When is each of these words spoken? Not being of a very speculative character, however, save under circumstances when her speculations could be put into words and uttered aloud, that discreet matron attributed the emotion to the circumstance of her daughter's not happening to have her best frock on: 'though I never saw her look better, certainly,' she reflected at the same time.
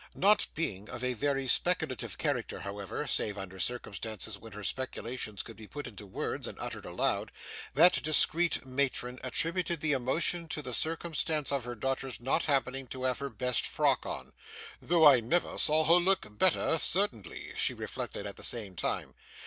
Not 0.15 0.47
being 0.55 0.89
of 0.89 1.03
a 1.03 1.13
very 1.13 1.47
speculative 1.47 2.17
character, 2.17 2.61
however, 2.61 3.05
save 3.05 3.37
under 3.37 3.59
circumstances 3.59 4.35
when 4.35 4.53
her 4.53 4.63
speculations 4.63 5.43
could 5.43 5.55
be 5.57 5.67
put 5.67 5.85
into 5.85 6.07
words 6.07 6.47
and 6.47 6.57
uttered 6.59 6.85
aloud, 6.87 7.31
that 7.75 8.01
discreet 8.01 8.65
matron 8.65 9.19
attributed 9.23 9.79
the 9.79 9.91
emotion 9.91 10.47
to 10.47 10.63
the 10.63 10.73
circumstance 10.73 11.51
of 11.51 11.65
her 11.65 11.75
daughter's 11.75 12.19
not 12.19 12.45
happening 12.45 12.87
to 12.87 13.03
have 13.03 13.19
her 13.19 13.29
best 13.29 13.67
frock 13.67 14.03
on: 14.07 14.33
'though 14.81 15.05
I 15.05 15.19
never 15.19 15.59
saw 15.59 15.83
her 15.85 16.03
look 16.03 16.35
better, 16.35 16.79
certainly,' 16.79 17.53
she 17.55 17.75
reflected 17.75 18.25
at 18.25 18.37
the 18.37 18.43
same 18.43 18.75
time. 18.75 19.13